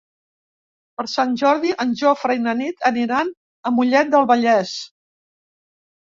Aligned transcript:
Per 0.99 1.03
Sant 1.11 1.35
Jordi 1.41 1.73
en 1.85 1.91
Jofre 1.99 2.39
i 2.39 2.41
na 2.47 2.55
Nit 2.63 2.89
aniran 2.91 3.31
a 3.71 3.75
Mollet 3.77 4.11
del 4.17 4.27
Vallès. 4.35 4.75